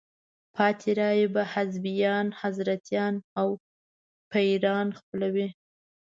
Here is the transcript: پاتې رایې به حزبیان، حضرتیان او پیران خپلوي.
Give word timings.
پاتې 0.55 0.89
رایې 0.99 1.27
به 1.33 1.43
حزبیان، 1.53 2.27
حضرتیان 2.41 3.15
او 3.39 3.47
پیران 4.31 4.87
خپلوي. 4.99 5.47